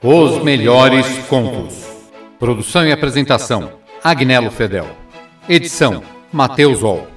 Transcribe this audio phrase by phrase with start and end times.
[0.00, 1.84] Os melhores contos.
[2.38, 4.86] Produção e apresentação: Agnello Fedel.
[5.48, 7.08] Edição: Matheus Ol.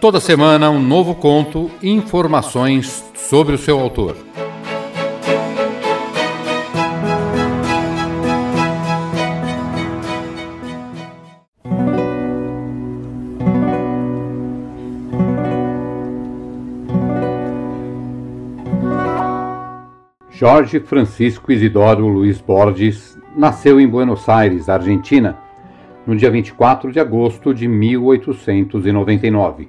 [0.00, 4.16] Toda semana um novo conto e informações sobre o seu autor.
[20.42, 25.38] Jorge Francisco Isidoro Luiz Borges nasceu em Buenos Aires, Argentina,
[26.04, 29.68] no dia 24 de agosto de 1899.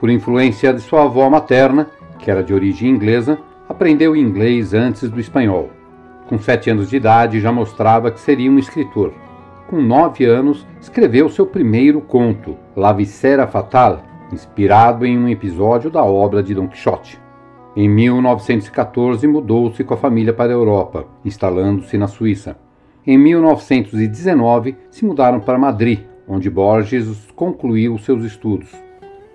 [0.00, 5.20] Por influência de sua avó materna, que era de origem inglesa, aprendeu inglês antes do
[5.20, 5.68] espanhol.
[6.26, 9.12] Com sete anos de idade, já mostrava que seria um escritor.
[9.68, 16.02] Com nove anos, escreveu seu primeiro conto, La Viscera Fatal, inspirado em um episódio da
[16.02, 17.22] obra de Don Quixote.
[17.76, 22.56] Em 1914, mudou-se com a família para a Europa, instalando-se na Suíça.
[23.04, 28.70] Em 1919, se mudaram para Madrid, onde Borges concluiu seus estudos.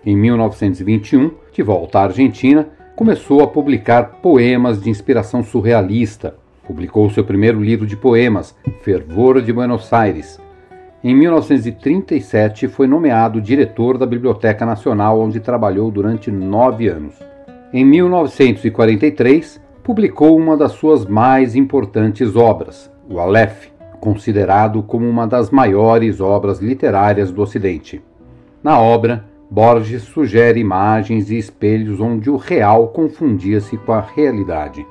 [0.06, 6.36] Em 1921, de volta à Argentina, começou a publicar poemas de inspiração surrealista.
[6.66, 10.40] Publicou seu primeiro livro de poemas, Fervor de Buenos Aires.
[11.04, 17.29] Em 1937, foi nomeado diretor da Biblioteca Nacional, onde trabalhou durante nove anos.
[17.72, 23.68] Em 1943, publicou uma das suas mais importantes obras, o Aleph,
[24.00, 28.02] considerado como uma das maiores obras literárias do Ocidente.
[28.64, 34.84] Na obra, Borges sugere imagens e espelhos onde o real confundia-se com a realidade.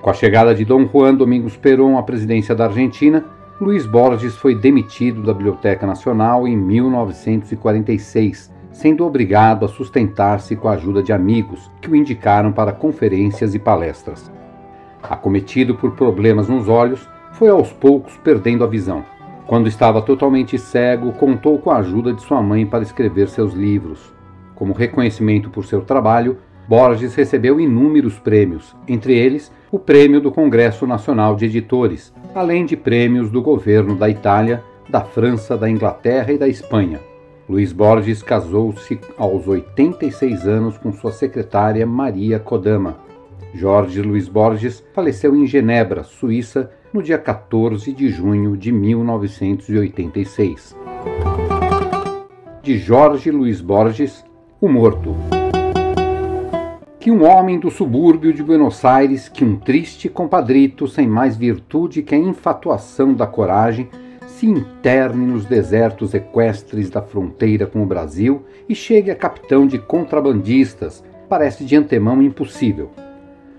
[0.00, 3.24] Com a chegada de Dom Juan Domingos Perón à presidência da Argentina,
[3.60, 10.72] Luiz Borges foi demitido da Biblioteca Nacional em 1946 sendo obrigado a sustentar-se com a
[10.72, 14.30] ajuda de amigos que o indicaram para conferências e palestras.
[15.02, 19.04] Acometido por problemas nos olhos, foi aos poucos perdendo a visão.
[19.46, 24.12] Quando estava totalmente cego, contou com a ajuda de sua mãe para escrever seus livros.
[24.54, 26.38] Como reconhecimento por seu trabalho,
[26.68, 32.76] Borges recebeu inúmeros prêmios, entre eles o Prêmio do Congresso Nacional de Editores, além de
[32.76, 37.09] prêmios do governo da Itália, da França, da Inglaterra e da Espanha.
[37.50, 42.98] Luiz Borges casou-se aos 86 anos com sua secretária Maria Kodama.
[43.52, 50.76] Jorge Luiz Borges faleceu em Genebra, Suíça, no dia 14 de junho de 1986.
[52.62, 54.24] De Jorge Luiz Borges,
[54.60, 55.16] O Morto.
[57.00, 62.02] Que um homem do subúrbio de Buenos Aires, que um triste compadrito sem mais virtude
[62.02, 63.88] que a infatuação da coragem,
[64.40, 69.78] se interne nos desertos equestres da fronteira com o Brasil e chegue a capitão de
[69.78, 72.90] contrabandistas, parece de antemão impossível.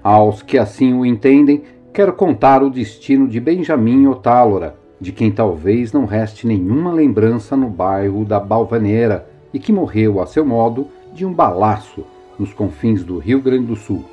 [0.01, 1.61] Aos que assim o entendem,
[1.93, 7.69] quero contar o destino de Benjamin Otálora, de quem talvez não reste nenhuma lembrança no
[7.69, 12.03] bairro da Balvaneira e que morreu, a seu modo, de um balaço
[12.39, 14.03] nos confins do Rio Grande do Sul.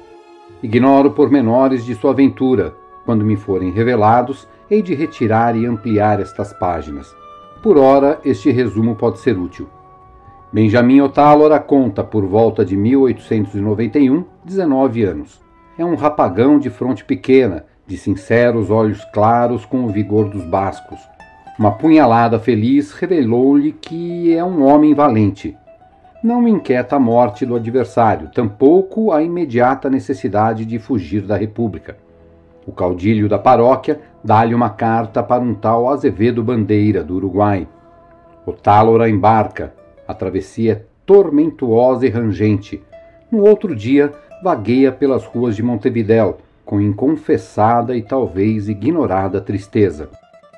[0.63, 2.75] Ignoro pormenores de sua aventura.
[3.07, 7.17] Quando me forem revelados, hei de retirar e ampliar estas páginas.
[7.63, 9.67] Por ora, este resumo pode ser útil.
[10.53, 15.41] Benjamin Otálora conta, por volta de 1891, 19 anos.
[15.79, 21.01] É um rapagão de fronte pequena, de sinceros olhos claros com o vigor dos bascos.
[21.59, 25.57] Uma punhalada feliz revelou-lhe que é um homem valente.
[26.23, 31.97] Não me inquieta a morte do adversário, tampouco a imediata necessidade de fugir da República.
[32.67, 37.67] O caudilho da paróquia dá-lhe uma carta para um tal Azevedo Bandeira, do Uruguai.
[38.45, 39.75] O Tálora embarca.
[40.07, 42.83] A travessia é tormentuosa e rangente.
[43.31, 44.13] No outro dia,
[44.43, 50.11] vagueia pelas ruas de Montevidéu, com inconfessada e talvez ignorada tristeza.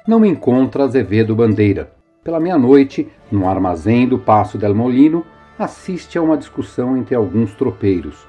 [0.07, 1.91] Não encontra Azevedo Bandeira.
[2.23, 5.25] Pela meia-noite, no armazém do Passo del Molino,
[5.59, 8.27] assiste a uma discussão entre alguns tropeiros.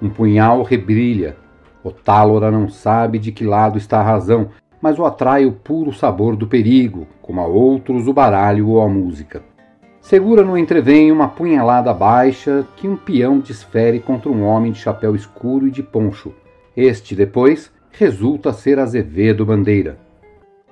[0.00, 1.36] Um punhal rebrilha,
[1.84, 4.48] o Tálora não sabe de que lado está a razão,
[4.80, 8.88] mas o atrai o puro sabor do perigo, como a outros o baralho ou a
[8.88, 9.42] música.
[10.00, 15.14] Segura no entrevém uma punhalada baixa que um peão desfere contra um homem de chapéu
[15.14, 16.32] escuro e de poncho.
[16.74, 19.98] Este, depois, resulta ser Azevedo Bandeira.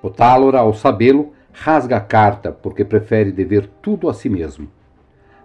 [0.03, 4.67] O Tálora, ao sabê-lo, rasga a carta, porque prefere dever tudo a si mesmo.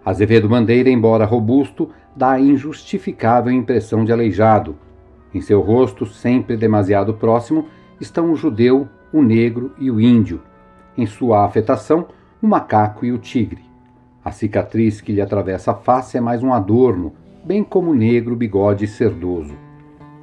[0.02, 4.76] Azevedo Bandeira, embora robusto, dá a injustificável impressão de aleijado,
[5.34, 7.66] em seu rosto, sempre demasiado próximo,
[8.00, 10.40] estão o judeu, o negro e o índio.
[10.96, 12.06] Em sua afetação,
[12.42, 13.62] o macaco e o tigre.
[14.24, 17.12] A cicatriz que lhe atravessa a face é mais um adorno,
[17.44, 19.54] bem como o negro bigode cerdoso.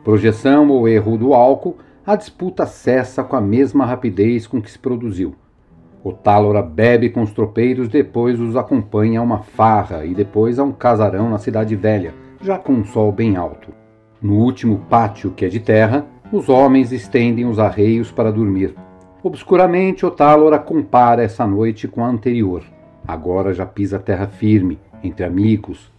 [0.03, 4.77] Projeção ou erro do álcool a disputa cessa com a mesma rapidez com que se
[4.77, 5.33] produziu.
[6.03, 10.63] O Tálora bebe com os tropeiros, depois os acompanha a uma farra e depois a
[10.63, 13.73] um casarão na cidade velha, já com um sol bem alto.
[14.25, 18.73] No último pátio, que é de terra, os homens estendem os arreios para dormir.
[19.21, 22.63] Obscuramente, o Tálora compara essa noite com a anterior.
[23.07, 25.91] Agora já pisa terra firme, entre amigos.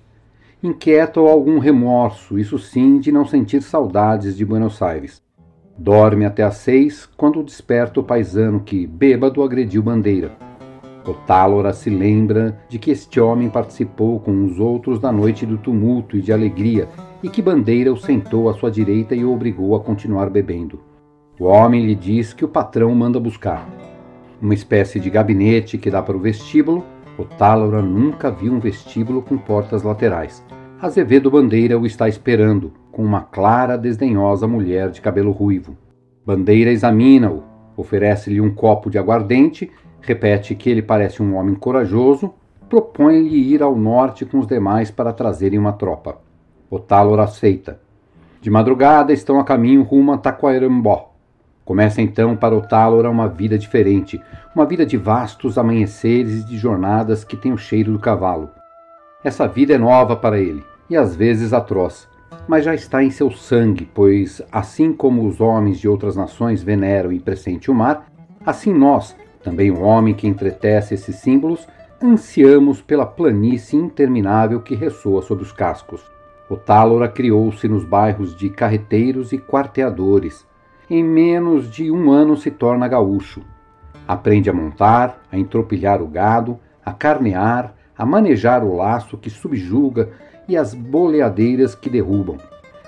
[0.60, 5.22] Inquieta ou algum remorso, isso sim, de não sentir saudades de Buenos Aires.
[5.78, 10.32] Dorme até às seis, quando desperta o paisano que, bêbado, agrediu Bandeira.
[11.06, 15.56] O Tálora se lembra de que este homem participou com os outros da noite do
[15.56, 16.88] tumulto e de alegria
[17.26, 20.78] e que Bandeira o sentou à sua direita e o obrigou a continuar bebendo.
[21.40, 23.68] O homem lhe diz que o patrão manda buscar.
[24.40, 26.84] Uma espécie de gabinete que dá para o vestíbulo,
[27.18, 30.44] o Tálora nunca viu um vestíbulo com portas laterais.
[30.80, 35.76] Azevedo Bandeira o está esperando, com uma clara, desdenhosa mulher de cabelo ruivo.
[36.24, 37.42] Bandeira examina-o,
[37.76, 39.68] oferece-lhe um copo de aguardente,
[40.00, 42.32] repete que ele parece um homem corajoso,
[42.68, 46.24] propõe-lhe ir ao norte com os demais para trazerem uma tropa.
[46.70, 46.82] O
[47.20, 47.80] aceita.
[48.40, 51.12] De madrugada estão a caminho rumo a Taquarembó.
[51.64, 52.62] Começa então para o
[53.10, 54.20] uma vida diferente,
[54.54, 58.50] uma vida de vastos amanheceres e de jornadas que tem o cheiro do cavalo.
[59.24, 62.08] Essa vida é nova para ele, e às vezes atroz
[62.46, 67.12] mas já está em seu sangue, pois, assim como os homens de outras nações veneram
[67.12, 68.06] e pressentem o mar,
[68.44, 71.66] assim nós, também o homem que entretece esses símbolos,
[72.02, 76.04] ansiamos pela planície interminável que ressoa sobre os cascos.
[76.48, 80.46] O Tálora criou-se nos bairros de carreteiros e quarteadores.
[80.88, 83.42] Em menos de um ano se torna gaúcho.
[84.06, 90.10] Aprende a montar, a entropilhar o gado, a carnear, a manejar o laço que subjuga
[90.46, 92.36] e as boleadeiras que derrubam,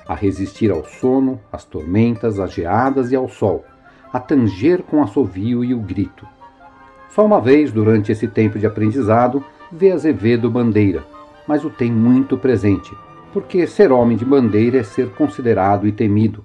[0.07, 3.65] a resistir ao sono, às tormentas, às geadas e ao sol,
[4.13, 6.25] a tanger com assovio e o grito.
[7.11, 11.03] Só uma vez durante esse tempo de aprendizado vê Azevedo bandeira,
[11.49, 12.95] mas o tem muito presente,
[13.33, 16.45] porque ser homem de bandeira é ser considerado e temido,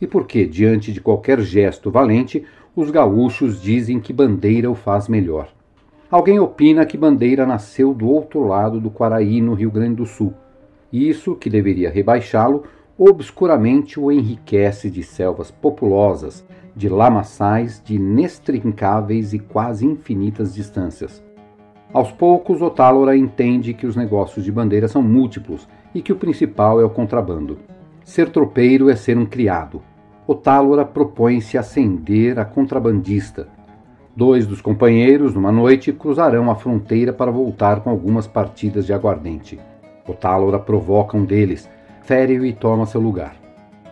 [0.00, 2.44] e porque, diante de qualquer gesto valente,
[2.74, 5.48] os gaúchos dizem que bandeira o faz melhor.
[6.10, 10.32] Alguém opina que Bandeira nasceu do outro lado do Quaraí, no Rio Grande do Sul,
[10.90, 12.64] isso, que deveria rebaixá-lo,
[12.98, 16.42] obscuramente o enriquece de selvas populosas,
[16.74, 21.22] de lamaçais de inextricáveis e quase infinitas distâncias.
[21.92, 26.80] Aos poucos, Otálora entende que os negócios de bandeira são múltiplos e que o principal
[26.80, 27.58] é o contrabando.
[28.04, 29.82] Ser tropeiro é ser um criado.
[30.28, 33.48] Otálora propõe-se ascender a contrabandista.
[34.14, 39.58] Dois dos companheiros, numa noite, cruzarão a fronteira para voltar com algumas partidas de aguardente.
[40.06, 41.68] O Tálora provoca um deles,
[42.02, 43.34] fere-o e toma seu lugar.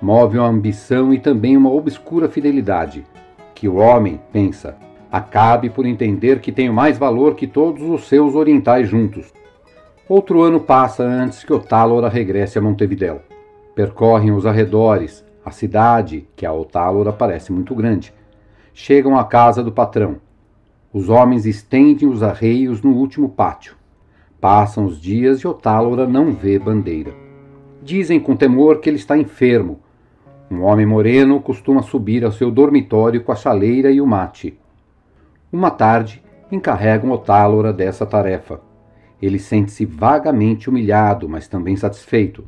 [0.01, 3.05] Move uma ambição e também uma obscura fidelidade,
[3.53, 4.77] que o homem, pensa,
[5.11, 9.33] acabe por entender que tem mais valor que todos os seus orientais juntos.
[10.09, 11.61] Outro ano passa antes que o
[12.09, 13.23] regresse a Montevidéu.
[13.75, 18.15] Percorrem os arredores, a cidade, que a Otálora parece muito grande.
[18.73, 20.19] Chegam à casa do patrão.
[20.93, 23.75] Os homens estendem os arreios no último pátio.
[24.41, 27.13] Passam os dias e Otálora não vê bandeira.
[27.83, 29.81] Dizem com temor que ele está enfermo.
[30.49, 34.57] Um homem moreno costuma subir ao seu dormitório com a chaleira e o mate.
[35.53, 36.23] Uma tarde,
[36.53, 38.66] encarregam Otálora dessa tarefa.
[39.21, 42.45] Ele sente-se vagamente humilhado, mas também satisfeito.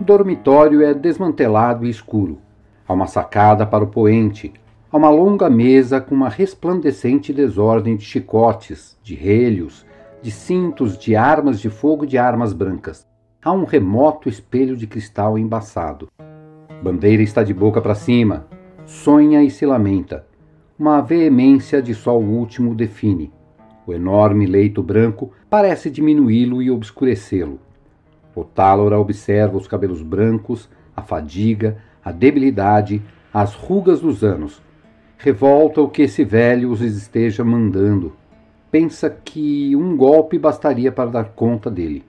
[0.00, 2.38] O dormitório é desmantelado e escuro.
[2.86, 4.52] Há uma sacada para o poente.
[4.90, 9.84] Há uma longa mesa com uma resplandecente desordem de chicotes, de relhos,
[10.22, 13.06] de cintos, de armas de fogo e de armas brancas.
[13.42, 16.08] Há um remoto espelho de cristal embaçado.
[16.82, 18.46] Bandeira está de boca para cima,
[18.86, 20.26] sonha e se lamenta.
[20.78, 23.32] Uma veemência de sol último define.
[23.88, 27.58] O enorme leito branco parece diminuí-lo e obscurecê-lo.
[28.34, 33.00] O Tálora observa os cabelos brancos, a fadiga, a debilidade,
[33.32, 34.60] as rugas dos anos.
[35.16, 38.12] Revolta o que esse velho os esteja mandando
[38.70, 42.04] pensa que um golpe bastaria para dar conta dele.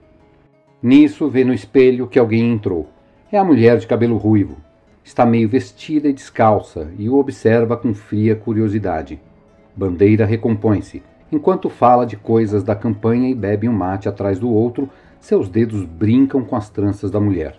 [0.82, 2.90] Nisso vê no espelho que alguém entrou.
[3.32, 4.58] É a mulher de cabelo ruivo.
[5.02, 9.18] Está meio vestida e descalça e o observa com fria curiosidade.
[9.74, 11.02] Bandeira recompõe-se.
[11.32, 14.88] Enquanto fala de coisas da campanha e bebe um mate atrás do outro,
[15.20, 17.56] seus dedos brincam com as tranças da mulher.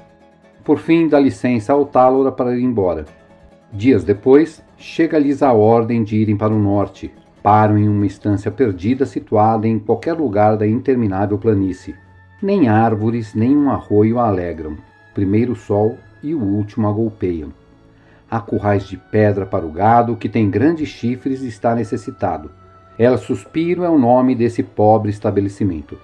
[0.64, 3.06] Por fim, dá licença ao Tálora para ir embora.
[3.72, 7.12] Dias depois, chega-lhes a ordem de irem para o norte,
[7.42, 11.96] param em uma estância perdida situada em qualquer lugar da interminável planície.
[12.42, 14.76] Nem árvores, nem um arroio a alegram.
[15.14, 17.54] Primeiro o sol e o último a golpeiam.
[18.30, 22.52] Há currais de pedra para o gado que tem grandes chifres e está necessitado.
[23.04, 25.98] El Suspiro é o nome desse pobre estabelecimento.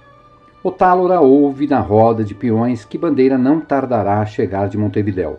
[0.64, 5.38] Otálora ouve na roda de peões que Bandeira não tardará a chegar de Montevidéu.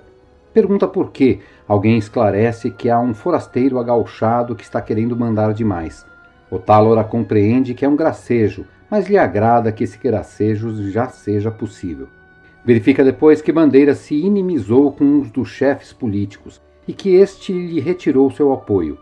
[0.54, 1.40] Pergunta por quê.
[1.68, 6.06] Alguém esclarece que há um forasteiro agauchado que está querendo mandar demais.
[6.50, 12.08] Otálora compreende que é um gracejo, mas lhe agrada que esse gracejo já seja possível.
[12.64, 17.82] Verifica depois que Bandeira se inimizou com um dos chefes políticos e que este lhe
[17.82, 18.98] retirou seu apoio.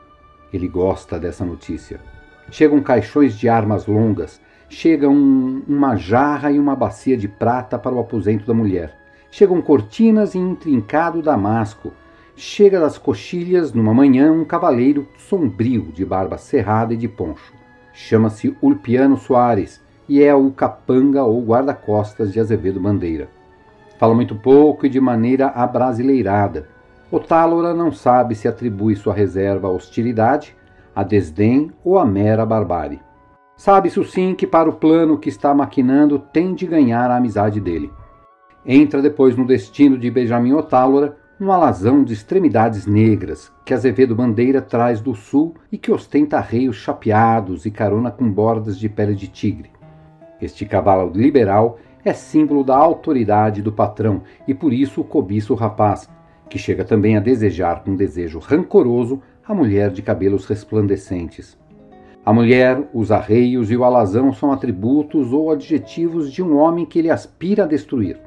[0.51, 2.16] Ele gosta dessa notícia.
[2.49, 7.93] Chegam caixões de armas longas, chega um, uma jarra e uma bacia de prata para
[7.93, 8.95] o aposento da mulher.
[9.29, 11.91] Chegam cortinas e intrincado damasco.
[12.35, 17.53] Chega das coxilhas, numa manhã, um cavaleiro sombrio, de barba cerrada e de poncho.
[17.91, 23.27] Chama-se Ulpiano Soares e é o capanga ou guarda-costas de Azevedo Bandeira.
[23.97, 26.67] Fala muito pouco e de maneira abrasileirada
[27.09, 30.53] Otálora não sabe se atribui sua reserva à hostilidade,
[30.97, 32.99] a desdém ou à mera barbárie.
[33.55, 37.91] Sabe-se sim que para o plano que está maquinando tem de ganhar a amizade dele.
[38.65, 44.59] Entra depois no destino de Benjamin Otálora um alazão de extremidades negras que Azevedo Bandeira
[44.59, 49.27] traz do sul e que ostenta reios chapeados e carona com bordas de pele de
[49.27, 49.69] tigre.
[50.41, 56.09] Este cavalo liberal é símbolo da autoridade do patrão e por isso cobiça o rapaz,
[56.49, 61.57] que chega também a desejar com desejo rancoroso a mulher de cabelos resplandecentes.
[62.25, 66.99] A mulher, os arreios e o alazão são atributos ou adjetivos de um homem que
[66.99, 68.19] ele aspira a destruir.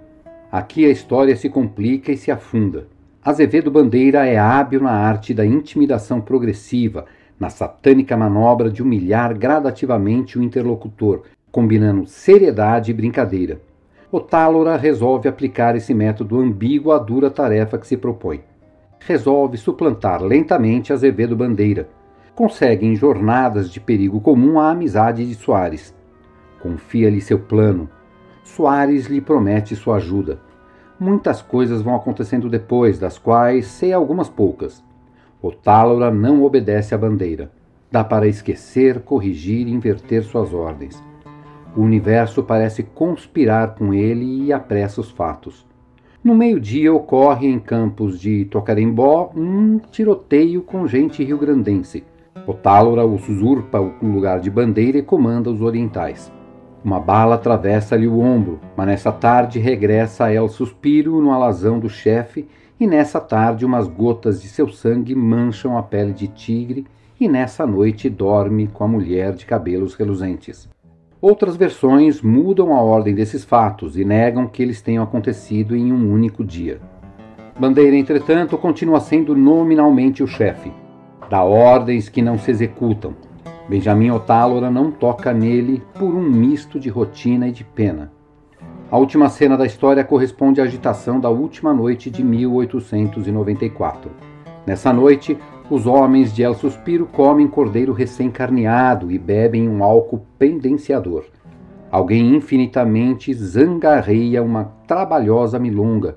[0.50, 2.87] Aqui a história se complica e se afunda.
[3.23, 7.05] Azevedo Bandeira é hábil na arte da intimidação progressiva,
[7.39, 13.61] na satânica manobra de humilhar gradativamente o interlocutor, combinando seriedade e brincadeira.
[14.11, 18.41] Otálora resolve aplicar esse método ambíguo à dura tarefa que se propõe.
[19.07, 21.88] Resolve suplantar lentamente Azevedo Bandeira.
[22.35, 25.95] Consegue em jornadas de perigo comum a amizade de Soares.
[26.61, 27.88] Confia-lhe seu plano.
[28.45, 30.38] Soares lhe promete sua ajuda.
[30.99, 34.85] Muitas coisas vão acontecendo depois, das quais sei algumas poucas.
[35.40, 37.50] Otálora não obedece à bandeira.
[37.90, 41.02] Dá para esquecer, corrigir e inverter suas ordens.
[41.75, 45.66] O universo parece conspirar com ele e apressa os fatos.
[46.23, 52.05] No meio-dia ocorre em campos de Tocarembó um tiroteio com gente rio-grandense.
[52.47, 56.31] Otálora usurpa o lugar de bandeira e comanda os orientais.
[56.85, 61.89] Uma bala atravessa-lhe o ombro, mas nessa tarde regressa a El Suspiro no alazão do
[61.89, 62.47] chefe,
[62.79, 66.87] e nessa tarde umas gotas de seu sangue mancham a pele de tigre,
[67.19, 70.69] e nessa noite dorme com a mulher de cabelos reluzentes.
[71.23, 76.11] Outras versões mudam a ordem desses fatos e negam que eles tenham acontecido em um
[76.11, 76.81] único dia.
[77.59, 80.73] Bandeira, entretanto, continua sendo nominalmente o chefe.
[81.29, 83.15] Dá ordens que não se executam.
[83.69, 88.11] Benjamin Otálora não toca nele por um misto de rotina e de pena.
[88.91, 94.11] A última cena da história corresponde à agitação da última noite de 1894.
[94.67, 95.37] Nessa noite,
[95.71, 101.27] os homens de El Suspiro comem cordeiro recém-carneado e bebem um álcool pendenciador.
[101.89, 106.17] Alguém infinitamente zangarreia uma trabalhosa milonga.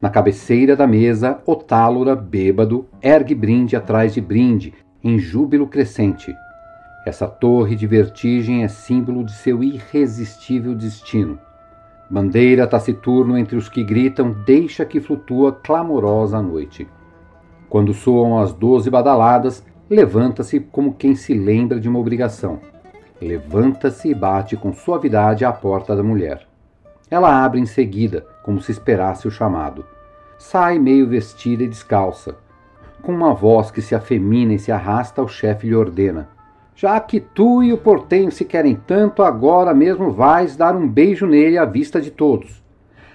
[0.00, 6.32] Na cabeceira da mesa, Otálora, bêbado, ergue brinde atrás de brinde, em júbilo crescente.
[7.04, 11.38] Essa torre de vertigem é símbolo de seu irresistível destino.
[12.08, 16.86] Bandeira taciturno entre os que gritam, deixa que flutua clamorosa a noite.
[17.68, 22.60] Quando soam as doze badaladas, levanta-se como quem se lembra de uma obrigação.
[23.20, 26.46] Levanta-se e bate com suavidade à porta da mulher.
[27.10, 29.84] Ela abre em seguida, como se esperasse o chamado.
[30.38, 32.36] Sai meio vestida e descalça.
[33.02, 36.28] Com uma voz que se afemina e se arrasta, o chefe lhe ordena:
[36.74, 41.26] Já que tu e o portenho se querem tanto, agora mesmo vais dar um beijo
[41.26, 42.62] nele à vista de todos.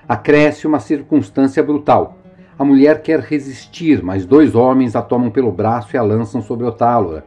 [0.07, 2.17] Acresce uma circunstância brutal.
[2.61, 6.63] A mulher quer resistir, mas dois homens a tomam pelo braço e a lançam sobre
[6.63, 7.25] Otálora.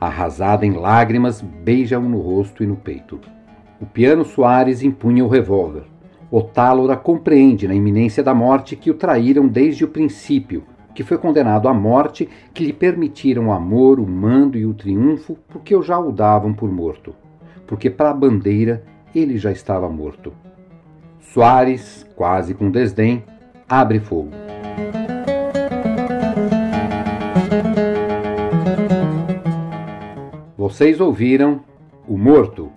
[0.00, 3.20] Arrasada em lágrimas, beija-o no rosto e no peito.
[3.80, 5.84] O piano Soares empunha o revólver.
[6.28, 11.68] Otálora compreende na iminência da morte que o traíram desde o princípio, que foi condenado
[11.68, 15.96] à morte, que lhe permitiram o amor, o mando e o triunfo, porque o já
[15.96, 17.14] o davam por morto.
[17.68, 18.82] Porque para a bandeira
[19.14, 20.32] ele já estava morto.
[21.20, 23.22] Soares, quase com desdém,
[23.68, 24.51] abre fogo.
[30.64, 31.60] Vocês ouviram
[32.06, 32.70] O Morto,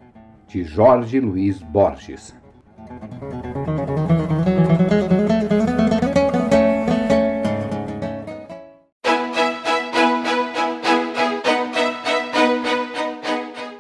[0.48, 2.36] de Jorge Luiz Borges.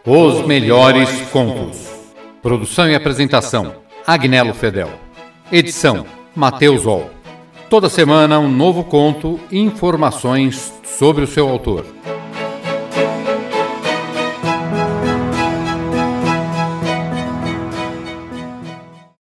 [0.05, 1.89] Os melhores contos.
[2.43, 3.73] Produção e apresentação:
[4.05, 4.91] Agnello Fedel.
[5.51, 7.09] Edição: Mateus Ol.
[7.71, 11.83] Toda semana um novo conto e informações sobre o seu autor.